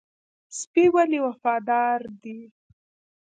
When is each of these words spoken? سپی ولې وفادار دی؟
سپی 0.57 0.85
ولې 0.93 1.19
وفادار 1.25 1.99
دی؟ 2.21 2.39